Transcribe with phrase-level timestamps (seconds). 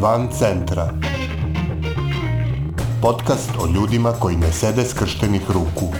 [0.00, 0.92] Van centra.
[3.02, 5.94] Podcast o ljudima koji ne sede skrštenih ruku.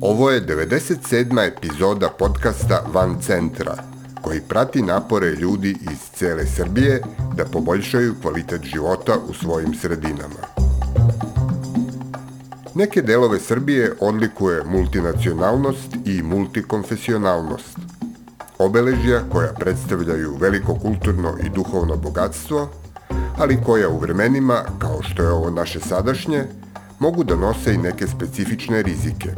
[0.00, 1.46] Ovo je 97.
[1.46, 3.74] epizoda podcasta Van centra,
[4.22, 7.02] koji prati napore ljudi iz cele Srbije
[7.36, 10.42] da poboljšaju kvalitet života u svojim sredinama.
[12.74, 17.75] Neke delove Srbije odlikuje multinacionalnost i multikonfesionalnost.
[18.58, 22.68] Obeležja koja predstavljaju veliko kulturno i duhovno bogatstvo,
[23.38, 26.44] ali koja u vremenima, kao što je ovo naše sadašnje,
[26.98, 29.28] mogu da nose i neke specifične rizike.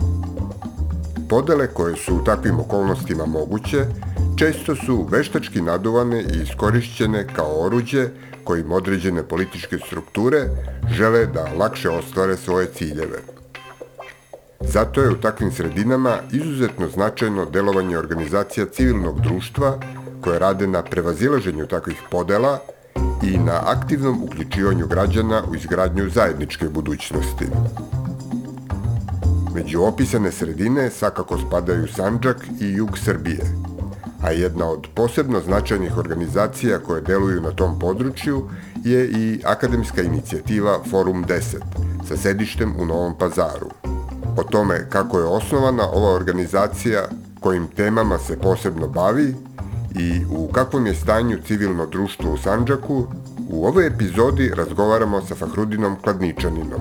[1.29, 3.85] Podele koje su u takvim okolnostima moguće,
[4.37, 8.09] često su veštački naduvane i iskorišćene kao oruđe
[8.45, 10.45] kojim određene političke strukture
[10.91, 13.38] žele da lakše ostvare svoje ciljeve.
[14.61, 19.79] Zato je u takvim sredinama izuzetno značajno delovanje organizacija civilnog društva
[20.21, 22.59] koje rade na prevazilaženju takvih podela
[23.23, 27.45] i na aktivnom uključivanju građana u izgradnju zajedničke budućnosti.
[29.55, 33.41] Među opisane sredine svakako spadaju Sanđak i jug Srbije–
[34.23, 38.49] a jedna od posebno značajnih organizacija koje deluju na tom području
[38.85, 41.57] je i akademska inicijativa Forum 10
[42.09, 43.88] sa sedištem u Novom pazaru.
[44.39, 47.01] O tome kako je osnovana ova organizacija,
[47.41, 49.35] kojim temama se posebno bavi
[49.99, 53.07] i u kakvom je stanju civilno društvo u Sanđaku,
[53.51, 56.81] u ovoj epizodi razgovaramo sa Fahrudinom Kladničaninom,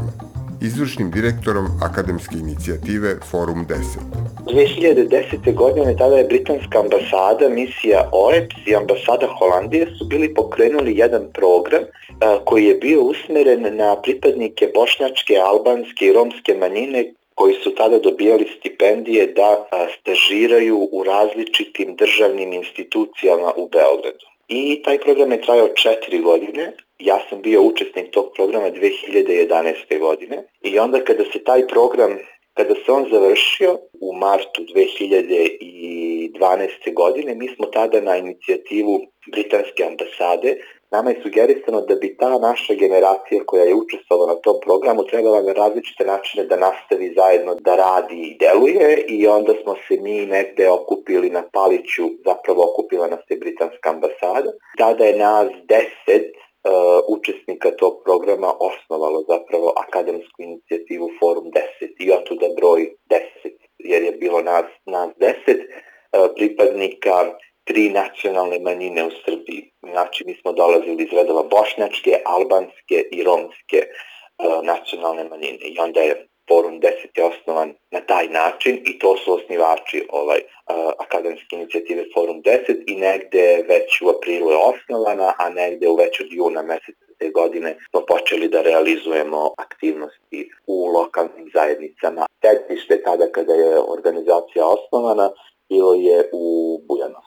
[0.62, 3.78] izvršnim direktorom akademske inicijative Forum 10.
[4.46, 5.56] 2010.
[5.56, 11.84] godine tada je britanska ambasada, misija OEPS i ambasada Holandije su bili pokrenuli jedan program
[12.22, 18.00] a, koji je bio usmeren na pripadnike bošnjačke, albanske i romske manjine koji su tada
[18.00, 19.68] dobijali stipendije da
[20.00, 24.26] stažiraju u različitim državnim institucijama u Beogradu.
[24.48, 30.00] I taj program je trajao četiri godine, ja sam bio učesnik tog programa 2011.
[30.00, 32.18] godine i onda kada se taj program
[32.58, 36.94] Kada se on završio u martu 2012.
[36.94, 39.02] godine, mi smo tada na inicijativu
[39.32, 40.58] Britanske ambasade
[40.92, 45.42] Nama je sugerisano da bi ta naša generacija koja je učestvovala na tom programu trebala
[45.42, 50.26] na različite načine da nastavi zajedno da radi i deluje i onda smo se mi
[50.26, 54.52] negde okupili na Paliću, zapravo okupila nas je Britanska ambasada.
[54.78, 62.12] Tada je nas deset uh, učesnika tog programa osnovalo zapravo akademsku inicijativu Forum 10 i
[62.12, 63.20] otuda broj 10,
[63.78, 67.16] jer je bilo nas, nas 10 uh, pripadnika
[67.68, 69.72] tri nacionalne manjine u Srbiji.
[69.82, 75.66] Znači, mi smo dolazili iz redova bošnjačke, albanske i romske uh, nacionalne manjine.
[75.74, 80.40] I onda je Forum 10 je osnovan na taj način i to su osnivači ovaj
[80.40, 85.96] uh, akademske inicijative Forum 10 i negde već u aprilu je osnovana, a negde u
[85.96, 92.26] već od juna meseca te godine smo počeli da realizujemo aktivnosti u lokalnim zajednicama.
[92.42, 95.32] Sedište tada kada je organizacija osnovana
[95.70, 96.44] bilo je u
[96.88, 97.27] Bujanovcu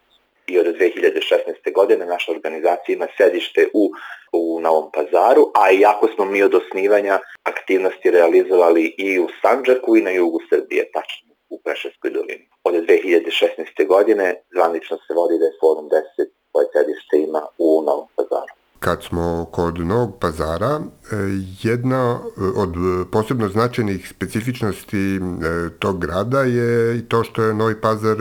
[0.50, 1.72] i od 2016.
[1.74, 3.90] godine naša organizacija ima sedište u,
[4.32, 10.02] u Novom pazaru, a iako smo mi od osnivanja aktivnosti realizovali i u Sanđaku i
[10.02, 12.48] na jugu Srbije, tačno u Preševskoj dolini.
[12.64, 13.86] Od 2016.
[13.86, 18.59] godine zvanično se vodi da je Forum 10 koje sedište ima u Novom pazaru.
[18.80, 21.16] Kad smo kod Novog pazara, e,
[21.62, 22.18] jedna
[22.56, 22.74] od
[23.12, 25.20] posebno značajnih specifičnosti e,
[25.78, 28.16] tog grada je i to što je Novi pazar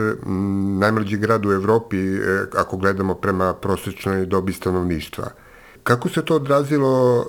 [0.78, 2.20] najmlađi grad u Evropi e,
[2.56, 5.30] ako gledamo prema prosečnoj dobi stanovništva.
[5.82, 7.26] Kako se to odrazilo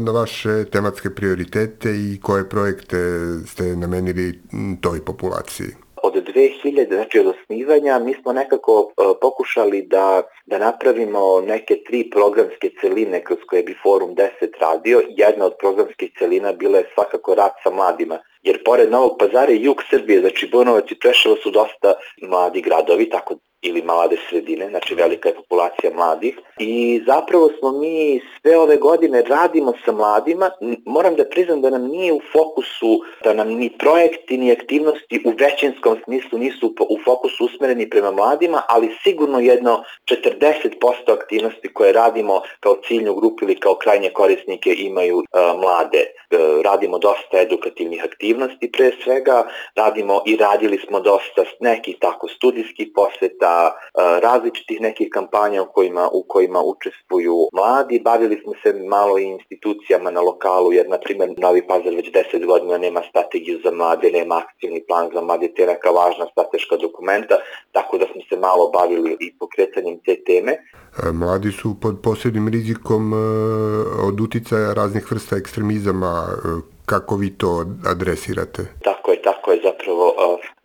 [0.00, 4.42] na vaše tematske prioritete i koje projekte ste namenili
[4.80, 5.74] toj populaciji?
[6.16, 12.10] Od 2000, znači od osnivanja, mi smo nekako uh, pokušali da, da napravimo neke tri
[12.10, 14.28] programske celine kroz koje bi Forum 10
[14.60, 15.02] radio.
[15.08, 19.62] Jedna od programskih celina bila je svakako rad sa mladima, jer pored Novog pazara i
[19.62, 24.94] jug Srbije, znači Bunovac i Preševo su dosta mladi gradovi, tako ili mlade sredine, znači
[24.94, 30.50] velika je populacija mladih i zapravo smo mi sve ove godine radimo sa mladima,
[30.86, 35.32] moram da priznam da nam nije u fokusu, da nam ni projekti ni aktivnosti u
[35.38, 42.40] većinskom smislu nisu u fokusu usmereni prema mladima, ali sigurno jedno 40% aktivnosti koje radimo
[42.60, 45.24] kao ciljnu grupu ili kao krajnje korisnike imaju uh,
[45.60, 46.04] mlade.
[46.04, 49.46] Uh, radimo dosta edukativnih aktivnosti pre svega,
[49.76, 53.53] radimo i radili smo dosta nekih tako studijskih poseta,
[54.22, 58.00] različitih nekih kampanja u kojima, u kojima učestvuju mladi.
[58.04, 62.46] Bavili smo se malo i institucijama na lokalu, jer na primjer Novi Pazar već 10
[62.46, 67.34] godina nema strategiju za mlade, nema akcijni plan za mlade, te neka važna strateška dokumenta,
[67.72, 70.52] tako da smo se malo bavili i pokretanjem te teme.
[70.52, 73.16] E, mladi su pod posebnim rizikom e,
[74.08, 76.26] od uticaja raznih vrsta ekstremizama.
[76.30, 78.62] E, kako vi to adresirate?
[78.82, 80.14] Tako je, tako je zapravo.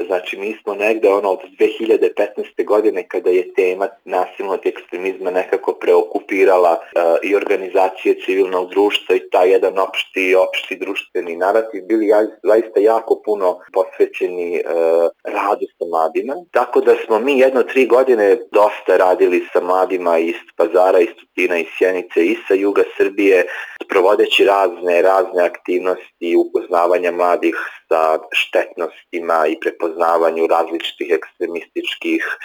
[0.08, 2.66] Znači mi smo negde ono od 2015.
[2.66, 6.80] godine kada je tema nasilnog ekstremizma nekako preokupirala
[7.24, 12.08] i organizacije civilnog društva i taj jedan opšti, opšti društveni narativ bili
[12.44, 14.62] zaista jako puno posvećeni
[15.24, 16.36] radu sa mladima.
[16.52, 21.58] Tako da smo mi jedno tri godine dosta radili sa mladima iz Pazara, iz Tutina,
[21.58, 23.46] iz Sjenice i sa juga Srbije,
[23.90, 27.56] provodeći razne, razne aktivnosti upoznavanja mladih
[27.90, 32.38] sa štetnostima i prepoznavanju različitih ekstremističkih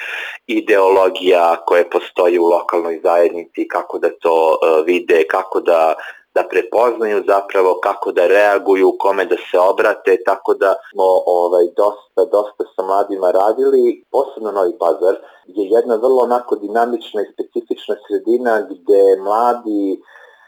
[0.47, 5.95] ideologija koje postoje u lokalnoj zajednici, kako da to uh, vide, kako da
[6.35, 12.25] da prepoznaju zapravo kako da reaguju, kome da se obrate, tako da smo ovaj, dosta,
[12.37, 15.17] dosta sa mladima radili, posebno Novi Pazar
[15.47, 20.03] je jedna vrlo onako dinamična i specifična sredina gde mladi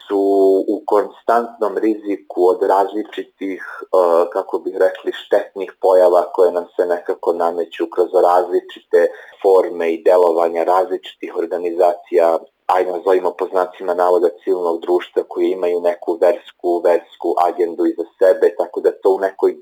[0.07, 0.19] su
[0.67, 7.33] u konstantnom riziku od različitih, uh, kako bih rekli, štetnih pojava koje nam se nekako
[7.33, 9.07] nameću kroz različite
[9.41, 12.37] forme i delovanja različitih organizacija
[12.67, 18.55] ajde nazovimo po znacima navoda civilnog društva koji imaju neku versku, versku agendu iza sebe,
[18.57, 19.57] tako da to u, nekoj,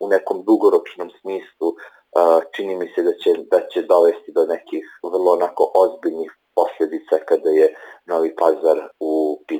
[0.00, 4.84] u nekom dugoročnom smislu uh, čini mi se da će, da će dovesti do nekih
[5.02, 7.74] vrlo onako ozbiljnih posledica kada je
[8.06, 9.57] Novi Pazar u pitanju.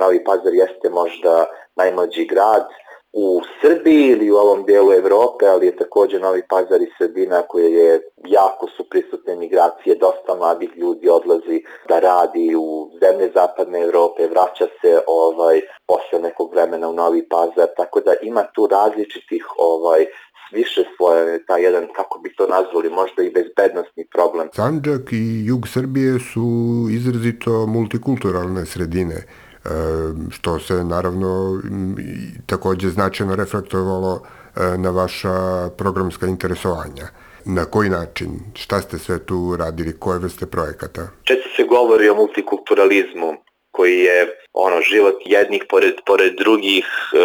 [0.00, 1.44] Novi Pazar jeste možda
[1.76, 2.66] najmlađi grad,
[3.12, 7.72] u Srbiji ili u ovom dijelu Evrope, ali je takođe Novi Pazar i Srbina koje
[7.72, 14.28] je jako su prisutne migracije, dosta mladih ljudi odlazi da radi u zemlje zapadne Evrope,
[14.28, 20.06] vraća se ovaj posle nekog vremena u Novi Pazar, tako da ima tu različitih ovaj
[20.52, 24.48] više svoje, taj jedan, kako bi to nazvali, možda i bezbednostni problem.
[24.52, 26.46] Sandžak i jug Srbije su
[26.90, 29.16] izrazito multikulturalne sredine
[30.30, 31.60] što se naravno
[32.46, 37.06] takođe značajno reflektovalo e, na vaša programska interesovanja.
[37.44, 38.28] Na koji način?
[38.54, 39.98] Šta ste sve tu radili?
[39.98, 41.08] Koje vrste projekata?
[41.24, 43.36] Često se govori o multikulturalizmu
[43.70, 47.18] koji je ono život jednih pored, pored drugih, e,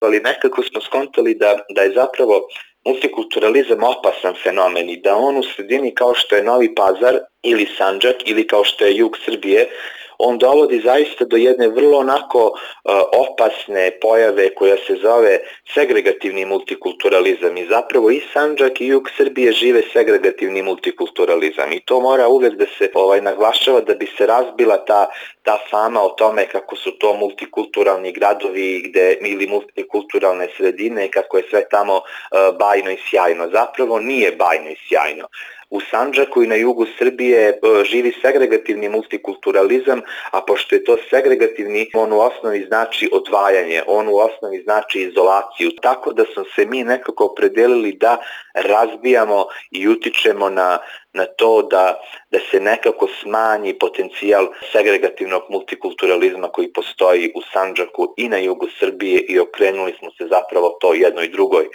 [0.00, 2.40] ali nekako smo skontali da, da je zapravo
[2.84, 8.16] multikulturalizam opasan fenomen i da on u sredini kao što je Novi Pazar ili Sanđak
[8.24, 9.68] ili kao što je jug Srbije
[10.20, 15.38] on dovodi zaista do jedne vrlo onako uh, opasne pojave koja se zove
[15.74, 17.56] segregativni multikulturalizam.
[17.56, 21.72] I zapravo i Sanđak i jug Srbije žive segregativni multikulturalizam.
[21.72, 25.10] I to mora uvek da se ovaj naglašava da bi se razbila ta
[25.42, 31.44] ta fama o tome kako su to multikulturalni gradovi gde ili multikulturalne sredine kako je
[31.50, 33.48] sve tamo uh, bajno i sjajno.
[33.52, 35.28] Zapravo nije bajno i sjajno.
[35.70, 37.54] U Sanđaku i na jugu Srbije e,
[37.84, 40.00] živi segregativni multikulturalizam,
[40.30, 45.70] a pošto je to segregativni, on u osnovi znači odvajanje, on u osnovi znači izolaciju,
[45.82, 48.16] tako da smo se mi nekako opredelili da
[48.54, 50.78] razbijamo i utičemo na,
[51.12, 58.28] na to da, da se nekako smanji potencijal segregativnog multikulturalizma koji postoji u Sanđaku i
[58.28, 61.68] na jugu Srbije i okrenuli smo se zapravo to jednoj drugoj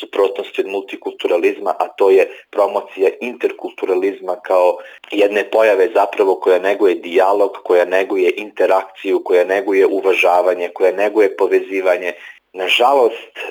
[0.00, 4.78] suprotnosti od multikulturalizma, a to je promocija interkulturalizma kao
[5.10, 12.12] jedne pojave zapravo koja neguje dijalog, koja neguje interakciju, koja neguje uvažavanje, koja neguje povezivanje.
[12.52, 13.50] Nažalost, e,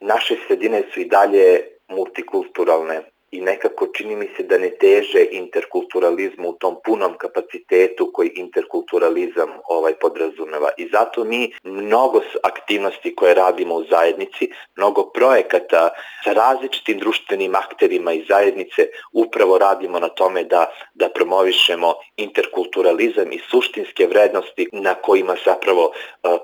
[0.00, 3.02] naše sredine su i dalje multikulturalne
[3.36, 9.50] i nekako čini mi se da ne teže interkulturalizmu u tom punom kapacitetu koji interkulturalizam
[9.68, 10.70] ovaj podrazumeva.
[10.76, 15.88] I zato mi mnogo aktivnosti koje radimo u zajednici, mnogo projekata
[16.24, 23.40] sa različitim društvenim akterima i zajednice upravo radimo na tome da, da promovišemo interkulturalizam i
[23.50, 25.92] suštinske vrednosti na kojima zapravo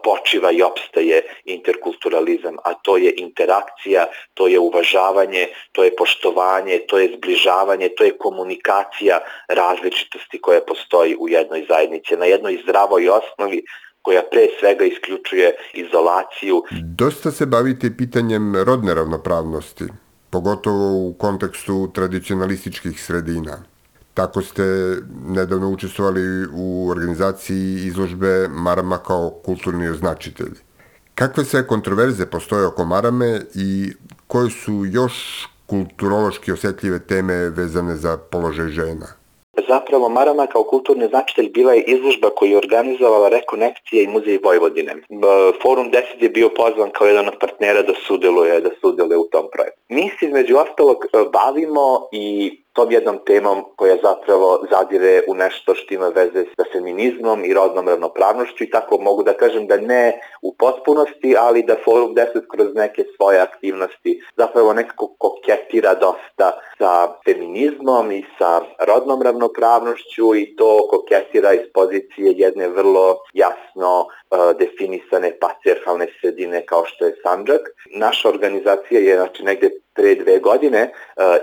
[0.04, 6.98] počiva i opstaje interkulturalizam, a to je interakcija, to je uvažavanje, to je poštovanje, to
[6.98, 13.64] je zbližavanje, to je komunikacija različitosti koja postoji u jednoj zajednici, na jednoj zdravoj osnovi
[14.02, 16.62] koja pre svega isključuje izolaciju.
[16.82, 19.84] Dosta se bavite pitanjem rodne ravnopravnosti,
[20.30, 23.62] pogotovo u kontekstu tradicionalističkih sredina.
[24.14, 24.62] Tako ste
[25.28, 30.52] nedavno učestvovali u organizaciji izložbe Marama kao kulturni označitelj.
[31.14, 33.92] Kakve sve kontroverze postoje oko Marame i
[34.26, 39.06] koje su još kulturološki osjetljive teme vezane za položaj žena?
[39.68, 44.94] Zapravo Marama kao kulturni značitelj bila je izložba koju je organizovala Rekonekcija i Muzej Vojvodine.
[45.62, 49.46] Forum 10 je bio pozvan kao jedan od partnera da sudeluje, da sudeluje u tom
[49.52, 49.80] projektu.
[49.88, 50.98] Mi se između ostalog
[51.32, 52.26] bavimo i
[52.72, 57.88] tom jednom temom koja zapravo zadire u nešto što ima veze sa feminizmom i rodnom
[57.88, 62.74] ravnopravnošću i tako mogu da kažem da ne u potpunosti, ali da Forum 10 kroz
[62.74, 70.88] neke svoje aktivnosti zapravo nekako koketira dosta sa feminizmom i sa rodnom ravnopravnošću i to
[70.90, 74.06] koketira iz pozicije jedne vrlo jasno
[74.58, 77.60] definisane patriarhalne sredine kao što je Sanđak.
[77.90, 80.92] Naša organizacija je znači, negde pre dve godine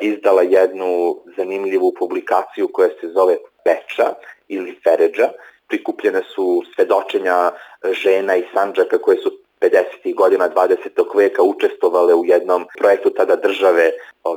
[0.02, 4.14] izdala jednu zanimljivu publikaciju koja se zove Peča
[4.48, 5.30] ili Feređa.
[5.68, 7.52] Prikupljene su svedočenja
[7.92, 9.32] žena i Sanđaka koje su
[9.62, 10.16] 50.
[10.16, 11.18] godina 20.
[11.18, 13.92] veka učestvovale u jednom projektu tada države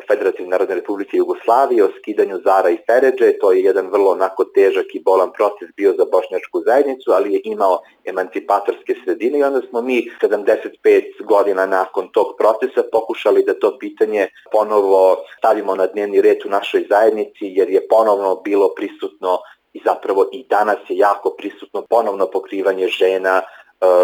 [0.09, 3.38] Federativne narodne republike Jugoslavije o skidanju Zara i Feređe.
[3.41, 7.41] To je jedan vrlo onako težak i bolan proces bio za bošnjačku zajednicu, ali je
[7.45, 13.79] imao emancipatorske sredine i onda smo mi 75 godina nakon tog procesa pokušali da to
[13.79, 19.38] pitanje ponovo stavimo na dnevni red u našoj zajednici jer je ponovno bilo prisutno
[19.73, 23.43] i zapravo i danas je jako prisutno ponovno pokrivanje žena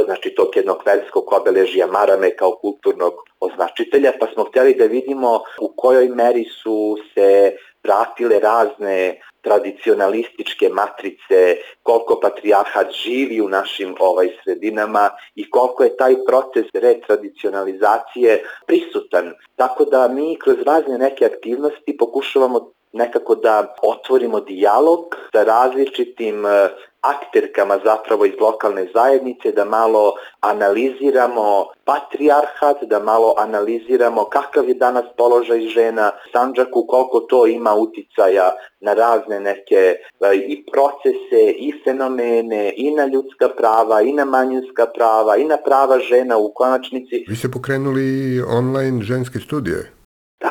[0.04, 5.72] znači tog jednog verskog obeležija marame kao kulturnog označitelja, pa smo htjeli da vidimo u
[5.76, 15.10] kojoj meri su se pratile razne tradicionalističke matrice, koliko patrijarhat živi u našim ovaj sredinama
[15.34, 19.32] i koliko je taj proces retradicionalizacije prisutan.
[19.56, 26.68] Tako da mi kroz razne neke aktivnosti pokušavamo nekako da otvorimo dijalog sa različitim e,
[27.00, 35.04] akterkama zapravo iz lokalne zajednice, da malo analiziramo patrijarhat, da malo analiziramo kakav je danas
[35.16, 38.50] položaj žena, Sanđaku, koliko to ima uticaja
[38.80, 39.96] na razne neke e,
[40.34, 45.98] i procese, i fenomene, i na ljudska prava, i na manjinska prava, i na prava
[45.98, 47.24] žena u konačnici.
[47.28, 49.97] Vi ste pokrenuli online ženske studije?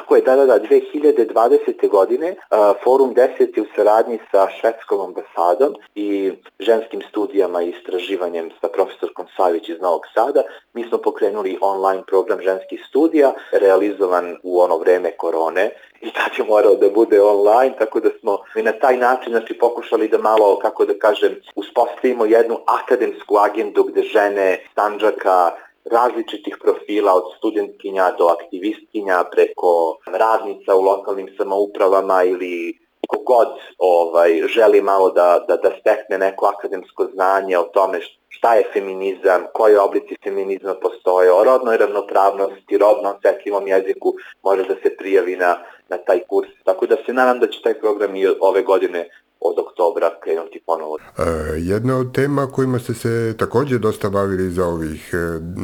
[0.07, 1.89] Tako je, da, da, da, 2020.
[1.89, 2.35] godine
[2.83, 9.25] Forum 10 je u saradnji sa švedskom ambasadom i ženskim studijama i istraživanjem sa profesorkom
[9.37, 10.43] Savić iz Novog Sada.
[10.73, 15.71] Mi smo pokrenuli online program ženskih studija, realizovan u ono vreme korone
[16.01, 19.53] i tad je morao da bude online, tako da smo i na taj način znači,
[19.53, 25.51] pokušali da malo, kako da kažem, uspostavimo jednu akademsku agendu gde žene Sanđaka,
[25.91, 32.77] različitih profila od studentkinja do aktivistkinja preko radnica u lokalnim samoupravama ili
[33.07, 38.01] kogod ovaj, želi malo da, da, da stekne neko akademsko znanje o tome
[38.37, 44.13] šta je feminizam, koje oblici feminizma postoje, o rodnoj ravnopravnosti, rodno osetljivom jeziku
[44.43, 45.57] može da se prijavi na,
[45.89, 46.49] na taj kurs.
[46.63, 49.09] Tako da se nadam da će taj program i ove godine
[49.47, 50.97] od oktobra krenuti ponovo.
[50.97, 51.23] E,
[51.57, 55.17] jedna od tema kojima ste se takođe dosta bavili za ovih e,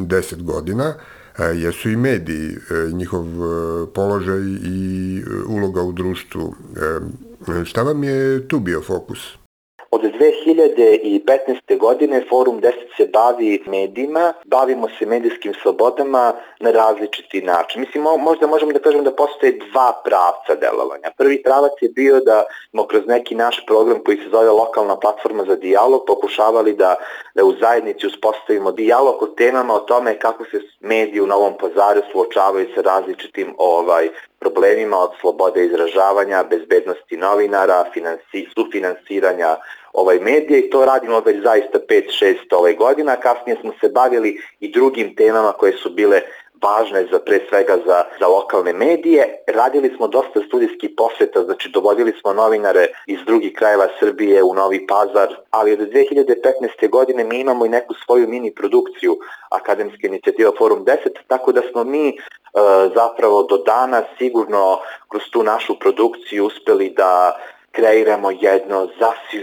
[0.07, 2.49] deset godina e, jesu i mediji,
[2.93, 3.25] njihov
[3.93, 6.53] položaj i uloga u društvu.
[7.65, 9.19] Šta vam je tu bio fokus?
[9.91, 10.01] Od
[10.45, 11.77] 2015.
[11.77, 17.81] godine Forum 10 se bavi medijima, bavimo se medijskim slobodama na različiti način.
[17.81, 21.11] Mislim, možda možemo da kažemo da postoje dva pravca delovanja.
[21.17, 25.43] Prvi pravac je bio da smo kroz neki naš program koji se zove Lokalna platforma
[25.47, 26.95] za dijalog pokušavali da,
[27.35, 32.01] da u zajednici uspostavimo dijalog o temama o tome kako se mediji u Novom pazaru
[32.11, 34.09] suočavaju sa različitim ovaj
[34.39, 39.57] problemima od slobode izražavanja, bezbednosti novinara, finansi, sufinansiranja
[39.93, 43.15] ovaj medije i to radimo već zaista 5-6 ovaj godina.
[43.15, 46.21] Kasnije smo se bavili i drugim temama koje su bile
[46.63, 49.43] važne za pre svega za, za lokalne medije.
[49.47, 54.87] Radili smo dosta studijskih poseta, znači dovodili smo novinare iz drugih krajeva Srbije u Novi
[54.87, 56.89] Pazar, ali od 2015.
[56.89, 59.17] godine mi imamo i neku svoju mini produkciju
[59.49, 60.95] Akademske inicijativa Forum 10,
[61.27, 62.13] tako da smo mi e,
[62.95, 67.37] zapravo do dana sigurno kroz tu našu produkciju uspeli da
[67.75, 68.87] kreiramo jedno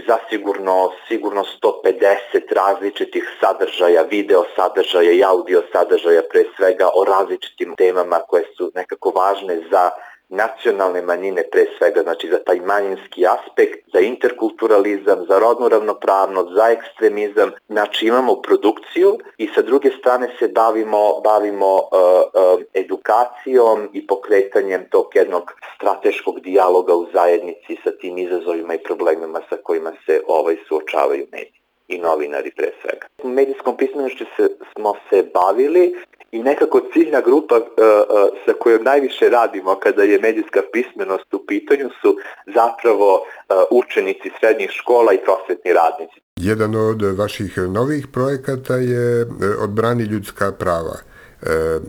[0.07, 8.19] zasigurno sigurno 150 različitih sadržaja, video sadržaja i audio sadržaja pre svega o različitim temama
[8.27, 9.89] koje su nekako važne za
[10.31, 16.69] nacionalne manjine pre svega, znači za taj manjinski aspekt, za interkulturalizam, za rodnu ravnopravnost, za
[16.69, 17.51] ekstremizam.
[17.69, 24.89] Znači imamo produkciju i sa druge strane se bavimo, bavimo uh, uh, edukacijom i pokretanjem
[24.89, 30.55] tog jednog strateškog dijaloga u zajednici sa tim izazovima i problemima sa kojima se ovaj
[30.67, 31.61] suočavaju mediji.
[31.87, 33.07] i novinari pre svega.
[33.23, 35.95] Medijskom pismenošću se, smo se bavili
[36.31, 41.45] i nekako ciljna grupa uh, uh, sa kojom najviše radimo kada je medijska pismenost u
[41.47, 43.23] pitanju su zapravo uh,
[43.71, 46.21] učenici srednjih škola i prosvetni radnici.
[46.35, 49.25] Jedan od vaših novih projekata je
[49.63, 50.97] Odbrani ljudska prava.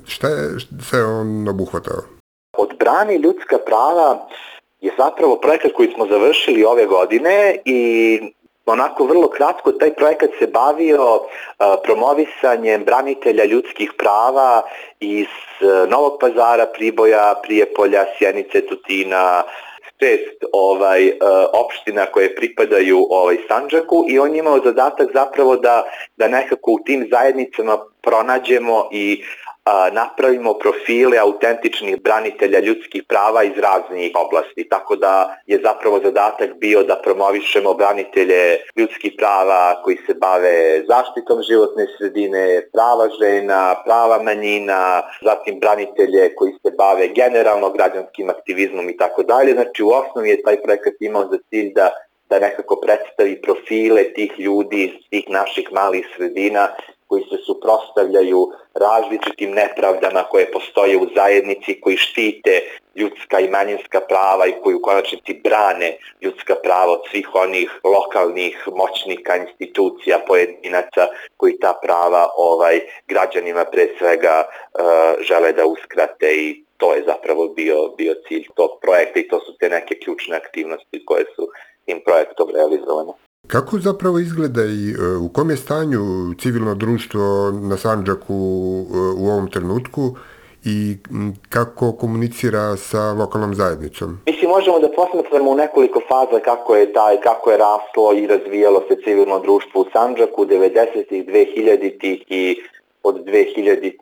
[0.07, 0.51] Šta je
[0.89, 2.03] sve on obuhvatao?
[2.57, 4.29] Odbrani ljudska prava
[4.81, 7.81] je zapravo projekat koji smo završili ove godine i
[8.73, 11.21] onako vrlo kratko taj projekat se bavio
[11.85, 14.63] promovisanjem branitelja ljudskih prava
[15.01, 15.27] iz
[15.89, 19.43] Novog pazara, Priboja, Prijepolja, Sjenice, Tutina,
[20.03, 21.13] šest ovaj
[21.53, 25.85] opština koje pripadaju ovaj Sandžaku i on je imao zadatak zapravo da
[26.17, 29.25] da nekako u tim zajednicama pronađemo i
[29.93, 34.69] napravimo profile autentičnih branitelja ljudskih prava iz raznih oblasti.
[34.69, 41.43] Tako da je zapravo zadatak bio da promovišemo branitelje ljudskih prava koji se bave zaštitom
[41.43, 48.97] životne sredine, prava žena, prava manjina, zatim branitelje koji se bave generalno građanskim aktivizmom i
[48.97, 49.53] tako dalje.
[49.53, 51.91] Znači u osnovi je taj projekat imao za cilj da
[52.31, 56.69] da nekako predstavi profile tih ljudi iz tih naših malih sredina
[57.13, 58.41] koji se suprostavljaju
[58.75, 62.55] različitim nepravdama koje postoje u zajednici, koji štite
[62.97, 68.69] ljudska i manjinska prava i koji u konačnici brane ljudska prava od svih onih lokalnih
[68.81, 74.81] moćnika, institucija, pojedinaca koji ta prava ovaj građanima pre svega uh,
[75.29, 79.57] žele da uskrate i to je zapravo bio, bio cilj tog projekta i to su
[79.61, 81.49] te neke ključne aktivnosti koje su
[81.87, 83.13] tim projektom realizovane.
[83.47, 86.01] Kako zapravo izgleda i e, u kom je stanju
[86.41, 90.17] civilno društvo na Sanđaku e, u ovom trenutku
[90.65, 90.97] i
[91.49, 94.19] kako komunicira sa lokalnom zajednicom?
[94.27, 98.83] Mislim, možemo da posmetramo u nekoliko faza kako je taj, kako je raslo i razvijalo
[98.89, 102.57] se civilno društvo u Sanđaku 90-ih, 2000-ih i
[103.03, 103.93] od 2011.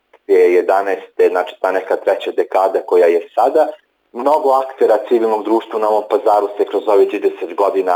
[1.30, 3.66] znači ta neka treća dekada koja je sada
[4.12, 7.94] mnogo aktera civilnog društva na ovom pazaru se kroz ovih 30 godina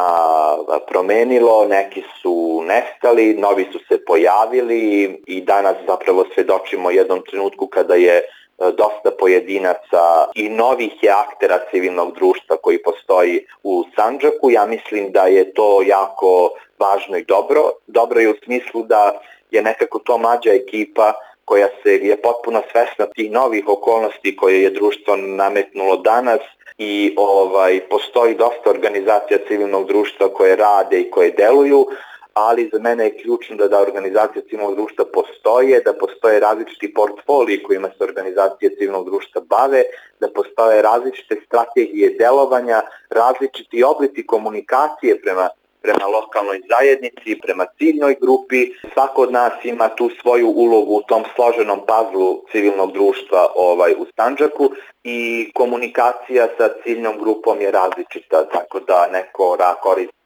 [0.89, 4.83] promenilo, neki su nestali, novi su se pojavili
[5.27, 8.23] i danas zapravo svedočimo jednom trenutku kada je
[8.59, 14.51] dosta pojedinaca i novih je aktera civilnog društva koji postoji u Sanđaku.
[14.51, 17.71] Ja mislim da je to jako važno i dobro.
[17.87, 21.13] Dobro je u smislu da je nekako to mlađa ekipa
[21.45, 26.41] koja se je potpuno svesna tih novih okolnosti koje je društvo nametnulo danas
[26.79, 31.87] i ovaj postoji dosta organizacija civilnog društva koje rade i koje deluju,
[32.35, 37.63] ali za mene je ključno da da organizacija civilnog društva postoje, da postoje različiti portfoliji
[37.63, 39.83] kojima se organizacije civilnog društva bave,
[40.21, 45.49] da postoje različite strategije delovanja, različiti oblici komunikacije prema
[45.85, 48.61] prema lokalnoj zajednici, prema ciljnoj grupi.
[48.95, 54.05] Svako od nas ima tu svoju ulogu u tom složenom pazlu civilnog društva ovaj u
[54.13, 54.71] Stanđaku
[55.05, 60.24] i komunikacija sa ciljnom grupom je različita, tako da neko koristi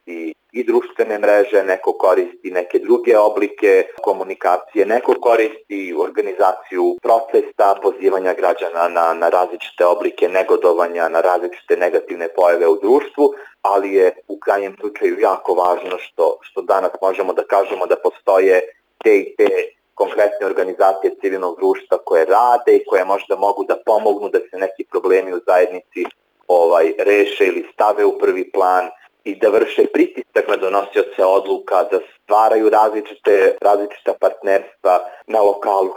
[0.53, 8.89] i društvene mreže, neko koristi neke druge oblike komunikacije, neko koristi organizaciju protesta, pozivanja građana
[8.89, 14.77] na, na različite oblike negodovanja, na različite negativne pojave u društvu, ali je u krajnjem
[14.81, 18.61] slučaju jako važno što, što danas možemo da kažemo da postoje
[19.05, 19.49] te i te
[19.95, 24.85] konkretne organizacije civilnog društva koje rade i koje možda mogu da pomognu da se neki
[24.91, 26.05] problemi u zajednici
[26.49, 28.85] ovaj reše ili stave u prvi plan
[29.29, 34.95] i da vrše pritisak na donosioce odluka, da stvaraju različite, različita partnerstva
[35.27, 35.93] na lokalu.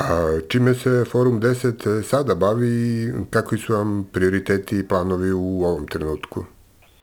[0.00, 0.06] A
[0.48, 5.86] čime se Forum 10 sada bavi i kakvi su vam prioriteti i planovi u ovom
[5.86, 6.44] trenutku?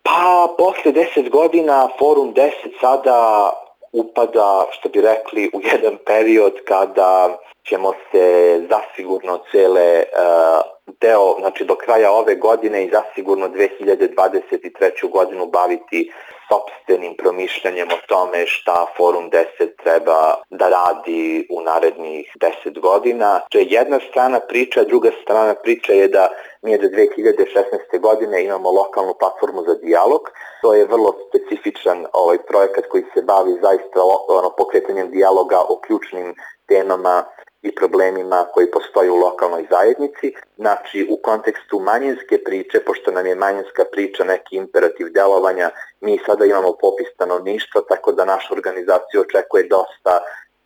[0.04, 3.50] Pa, posle 10 godina Forum 10 sada
[3.92, 7.38] upada, što bi rekli, u jedan period kada
[7.70, 8.26] ćemo se
[8.70, 10.71] zasigurno cele uh,
[11.02, 15.10] deo, znači do kraja ove godine i zasigurno 2023.
[15.12, 16.12] godinu baviti
[16.52, 19.46] sobstvenim promišljanjem o tome šta Forum 10
[19.84, 23.40] treba da radi u narednih 10 godina.
[23.52, 26.28] To je jedna strana priča, druga strana priča je da
[26.62, 28.00] mi do 2016.
[28.00, 30.22] godine imamo lokalnu platformu za dijalog.
[30.62, 36.36] To je vrlo specifičan ovaj projekat koji se bavi zaista ono, pokretanjem dijaloga o ključnim
[36.68, 37.24] temama
[37.62, 40.34] i problemima koji postoje u lokalnoj zajednici.
[40.58, 45.70] Znači, u kontekstu manjinske priče, pošto nam je manjinska priča neki imperativ delovanja,
[46.02, 50.20] mi sada imamo popis stanovništva, tako da naša organizacija očekuje dosta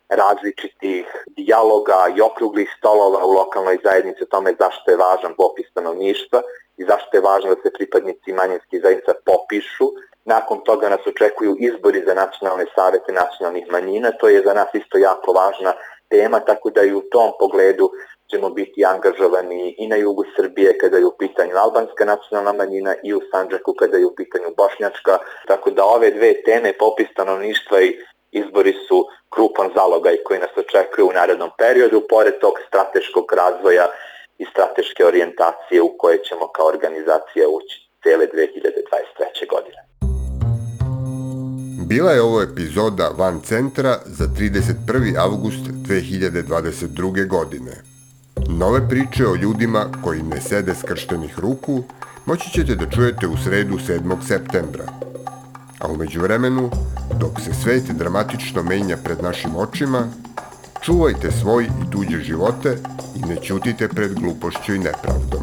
[0.08, 6.42] različitih dijaloga i okruglih stolova u lokalnoj zajednici o tome zašto je važan popis stanovništva
[6.76, 9.86] i zašto je važno da se pripadnici manjinskih zajednica popišu
[10.24, 14.98] nakon toga nas očekuju izbori za nacionalne savete nacionalnih manjina, to je za nas isto
[14.98, 15.72] jako važna
[16.10, 17.90] tema, tako da i u tom pogledu
[18.30, 23.14] ćemo biti angažovani i na jugu Srbije kada je u pitanju albanska nacionalna manjina i
[23.14, 27.96] u Sanđaku kada je u pitanju bošnjačka, tako da ove dve teme, popis stanovništva i
[28.32, 33.86] izbori su krupan zalogaj koji nas očekuje u narednom periodu, pored tog strateškog razvoja
[34.38, 39.48] i strateške orijentacije u koje ćemo kao organizacija ući cele 2023.
[39.54, 39.95] godine.
[41.88, 45.18] Bila je ovo epizoda Van Centra za 31.
[45.18, 47.28] avgust 2022.
[47.28, 47.72] godine.
[48.48, 51.84] Nove priče o ljudima koji ne sede skrštenih ruku
[52.26, 54.16] moći ćete da čujete u sredu 7.
[54.26, 54.84] septembra.
[55.78, 56.70] A umeđu vremenu,
[57.20, 60.08] dok se svet dramatično menja pred našim očima,
[60.82, 62.78] čuvajte svoj i tuđe živote
[63.16, 65.42] i ne ćutite pred glupošću i nepravdom.